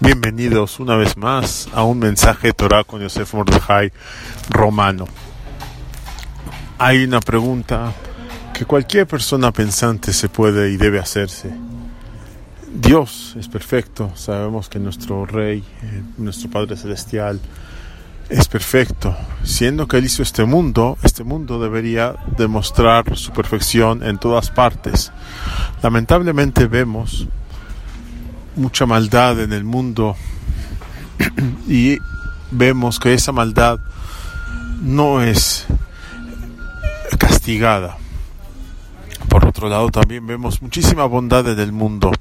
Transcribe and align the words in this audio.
Bienvenidos 0.00 0.78
una 0.78 0.94
vez 0.94 1.16
más 1.16 1.68
a 1.72 1.82
un 1.82 1.98
mensaje 1.98 2.48
de 2.48 2.52
Torah 2.52 2.84
con 2.84 3.00
Yosef 3.00 3.34
Mordejai 3.34 3.92
Romano. 4.48 5.06
Hay 6.78 7.02
una 7.02 7.18
pregunta 7.18 7.92
que 8.54 8.64
cualquier 8.64 9.08
persona 9.08 9.50
pensante 9.50 10.12
se 10.12 10.28
puede 10.28 10.70
y 10.70 10.76
debe 10.76 11.00
hacerse. 11.00 11.52
Dios 12.72 13.34
es 13.40 13.48
perfecto, 13.48 14.12
sabemos 14.14 14.68
que 14.68 14.78
nuestro 14.78 15.26
Rey, 15.26 15.64
eh, 15.82 16.02
nuestro 16.16 16.48
Padre 16.48 16.76
Celestial, 16.76 17.40
es 18.28 18.46
perfecto. 18.46 19.16
Siendo 19.42 19.88
que 19.88 19.96
Él 19.96 20.04
hizo 20.04 20.22
este 20.22 20.44
mundo, 20.44 20.96
este 21.02 21.24
mundo 21.24 21.58
debería 21.58 22.14
demostrar 22.36 23.16
su 23.16 23.32
perfección 23.32 24.04
en 24.04 24.18
todas 24.18 24.50
partes. 24.50 25.10
Lamentablemente 25.82 26.66
vemos 26.66 27.26
mucha 28.58 28.86
maldad 28.86 29.40
en 29.40 29.52
el 29.52 29.64
mundo 29.64 30.16
y 31.68 31.98
vemos 32.50 32.98
que 32.98 33.14
esa 33.14 33.32
maldad 33.32 33.78
no 34.82 35.22
es 35.22 35.66
castigada. 37.18 37.96
Por 39.28 39.46
otro 39.46 39.68
lado, 39.68 39.90
también 39.90 40.26
vemos 40.26 40.62
muchísima 40.62 41.04
bondad 41.04 41.48
en 41.48 41.60
el 41.60 41.72
mundo 41.72 42.12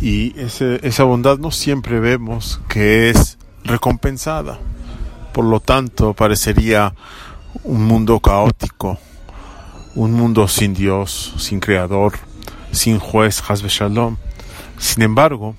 y 0.00 0.34
esa 0.38 1.04
bondad 1.04 1.38
no 1.38 1.50
siempre 1.50 2.00
vemos 2.00 2.60
que 2.68 3.10
es 3.10 3.38
recompensada. 3.64 4.58
Por 5.32 5.44
lo 5.44 5.60
tanto, 5.60 6.14
parecería 6.14 6.94
un 7.64 7.84
mundo 7.84 8.20
caótico, 8.20 8.98
un 9.94 10.12
mundo 10.12 10.46
sin 10.48 10.74
Dios, 10.74 11.34
sin 11.38 11.60
creador, 11.60 12.14
sin 12.70 12.98
juez, 12.98 13.42
Hasbe 13.48 13.68
Shalom. 13.68 14.16
Sin 14.78 15.02
embargo, 15.02 15.54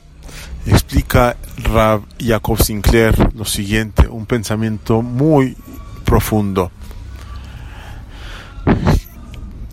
explica 0.65 1.37
Rab 1.57 2.01
Jacob 2.19 2.61
Sinclair 2.61 3.33
lo 3.35 3.45
siguiente, 3.45 4.07
un 4.07 4.25
pensamiento 4.25 5.01
muy 5.01 5.55
profundo. 6.03 6.71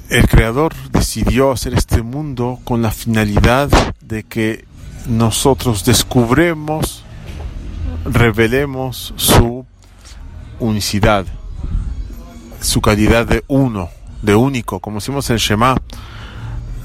El 0.08 0.28
creador 0.28 0.74
decidió 0.90 1.52
hacer 1.52 1.74
este 1.74 2.02
mundo 2.02 2.58
con 2.64 2.82
la 2.82 2.90
finalidad 2.90 3.70
de 4.02 4.24
que 4.24 4.66
nosotros 5.06 5.84
descubremos, 5.84 7.02
revelemos 8.04 9.14
su 9.16 9.64
unicidad, 10.60 11.24
su 12.60 12.80
calidad 12.80 13.26
de 13.26 13.42
uno, 13.48 13.88
de 14.20 14.34
único, 14.34 14.80
como 14.80 14.96
decimos 14.96 15.28
en 15.30 15.38
Shema, 15.38 15.76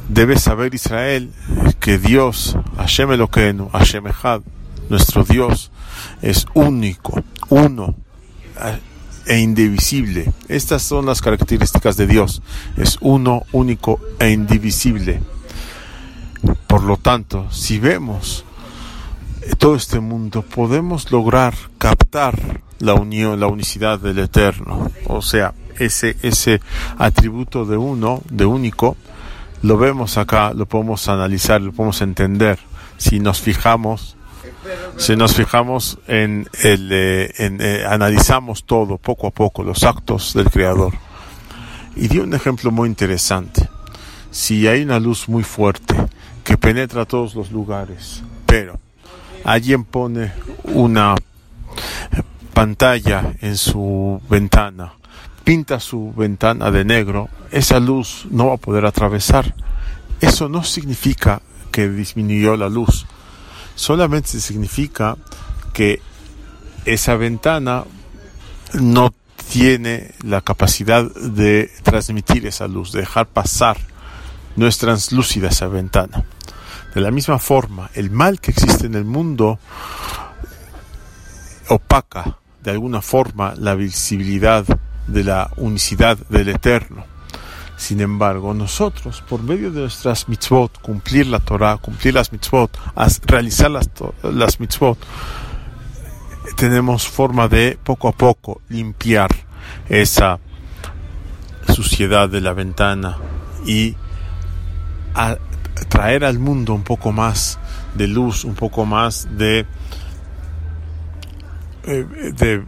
debe 0.09 0.37
saber 0.37 0.73
Israel 0.73 1.31
que 1.79 1.97
Dios, 1.97 2.57
Hashem 2.77 3.11
Eloquenu, 3.11 3.69
Hashem 3.69 4.07
Echad, 4.07 4.41
nuestro 4.89 5.23
Dios, 5.23 5.71
es 6.21 6.45
único, 6.53 7.23
uno 7.49 7.95
e 9.25 9.39
indivisible. 9.39 10.31
Estas 10.47 10.81
son 10.81 11.05
las 11.05 11.21
características 11.21 11.97
de 11.97 12.07
Dios. 12.07 12.41
Es 12.77 12.97
uno, 13.01 13.43
único 13.51 13.99
e 14.19 14.31
indivisible. 14.31 15.21
Por 16.67 16.83
lo 16.83 16.97
tanto, 16.97 17.47
si 17.51 17.79
vemos 17.79 18.45
todo 19.57 19.75
este 19.75 19.99
mundo, 19.99 20.41
podemos 20.41 21.11
lograr 21.11 21.53
captar 21.77 22.61
la 22.79 22.93
unión, 22.93 23.39
la 23.39 23.47
unicidad 23.47 23.99
del 23.99 24.19
Eterno. 24.19 24.91
O 25.05 25.21
sea, 25.21 25.53
ese, 25.79 26.15
ese 26.21 26.61
atributo 26.97 27.65
de 27.65 27.77
uno, 27.77 28.21
de 28.29 28.45
único, 28.45 28.97
lo 29.61 29.77
vemos 29.77 30.17
acá, 30.17 30.53
lo 30.53 30.65
podemos 30.65 31.07
analizar, 31.07 31.61
lo 31.61 31.71
podemos 31.71 32.01
entender. 32.01 32.59
Si 32.97 33.19
nos 33.19 33.41
fijamos, 33.41 34.15
si 34.97 35.15
nos 35.15 35.35
fijamos 35.35 35.99
en 36.07 36.47
el, 36.63 36.89
eh, 36.91 37.31
eh, 37.37 37.85
analizamos 37.87 38.63
todo 38.63 38.97
poco 38.97 39.27
a 39.27 39.31
poco, 39.31 39.63
los 39.63 39.83
actos 39.83 40.33
del 40.33 40.49
Creador. 40.49 40.93
Y 41.95 42.07
dio 42.07 42.23
un 42.23 42.33
ejemplo 42.33 42.71
muy 42.71 42.89
interesante. 42.89 43.67
Si 44.31 44.67
hay 44.67 44.83
una 44.83 44.99
luz 44.99 45.27
muy 45.29 45.43
fuerte 45.43 45.95
que 46.43 46.57
penetra 46.57 47.05
todos 47.05 47.33
los 47.35 47.51
lugares, 47.51 48.21
pero 48.45 48.79
alguien 49.43 49.83
pone 49.83 50.33
una 50.63 51.15
pantalla 52.53 53.33
en 53.41 53.57
su 53.57 54.21
ventana 54.29 54.93
pinta 55.47 55.79
su 55.79 56.13
ventana 56.13 56.71
de 56.71 56.83
negro, 56.83 57.29
esa 57.51 57.79
luz 57.79 58.27
no 58.29 58.47
va 58.47 58.55
a 58.55 58.57
poder 58.57 58.85
atravesar. 58.85 59.55
Eso 60.21 60.49
no 60.49 60.63
significa 60.63 61.41
que 61.71 61.89
disminuyó 61.89 62.57
la 62.57 62.69
luz, 62.69 63.05
solamente 63.75 64.39
significa 64.39 65.15
que 65.73 66.01
esa 66.85 67.15
ventana 67.15 67.83
no 68.73 69.13
tiene 69.51 70.11
la 70.23 70.41
capacidad 70.41 71.03
de 71.13 71.71
transmitir 71.83 72.47
esa 72.47 72.67
luz, 72.67 72.91
de 72.91 73.01
dejar 73.01 73.27
pasar. 73.27 73.77
No 74.55 74.67
es 74.67 74.77
translúcida 74.79 75.49
esa 75.49 75.67
ventana. 75.67 76.25
De 76.95 77.01
la 77.01 77.11
misma 77.11 77.37
forma, 77.37 77.91
el 77.93 78.09
mal 78.09 78.39
que 78.39 78.51
existe 78.51 78.87
en 78.87 78.95
el 78.95 79.05
mundo 79.05 79.59
opaca 81.69 82.37
de 82.63 82.71
alguna 82.71 83.01
forma 83.01 83.53
la 83.55 83.75
visibilidad 83.75 84.65
de 85.05 85.23
la 85.23 85.51
unicidad 85.57 86.17
del 86.29 86.49
Eterno. 86.49 87.05
Sin 87.77 88.01
embargo, 88.01 88.55
nosotros, 88.55 89.23
por 89.29 89.43
medio 89.43 89.71
de 89.71 89.81
nuestras 89.81 90.27
mitzvot, 90.27 90.81
cumplir 90.81 91.27
la 91.27 91.39
Torah, 91.39 91.77
cumplir 91.77 92.15
las 92.15 92.31
mitzvot, 92.31 92.75
realizar 93.27 93.69
las, 93.69 93.89
las 94.23 94.59
mitzvot, 94.59 94.97
tenemos 96.55 97.07
forma 97.07 97.47
de 97.47 97.77
poco 97.81 98.07
a 98.07 98.13
poco 98.13 98.61
limpiar 98.69 99.29
esa 99.87 100.39
suciedad 101.71 102.29
de 102.29 102.41
la 102.41 102.53
ventana 102.53 103.17
y 103.65 103.95
traer 105.89 106.25
al 106.25 106.39
mundo 106.39 106.73
un 106.73 106.83
poco 106.83 107.11
más 107.11 107.59
de 107.93 108.07
luz, 108.07 108.43
un 108.43 108.55
poco 108.55 108.85
más 108.85 109.27
de, 109.37 109.65
eh, 111.83 112.05
de 112.33 112.63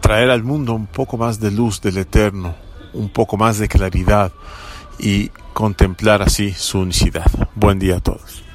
traer 0.00 0.30
al 0.30 0.42
mundo 0.42 0.74
un 0.74 0.86
poco 0.86 1.16
más 1.16 1.40
de 1.40 1.50
luz 1.50 1.80
del 1.80 1.98
eterno, 1.98 2.54
un 2.92 3.08
poco 3.08 3.36
más 3.36 3.58
de 3.58 3.68
claridad 3.68 4.32
y 4.98 5.28
contemplar 5.52 6.22
así 6.22 6.52
su 6.52 6.80
unicidad. 6.80 7.30
Buen 7.54 7.78
día 7.78 7.96
a 7.96 8.00
todos. 8.00 8.49